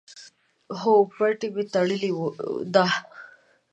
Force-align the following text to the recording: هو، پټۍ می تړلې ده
هو، 0.79 0.93
پټۍ 1.15 1.47
می 1.53 1.63
تړلې 1.73 2.11
ده 2.73 2.85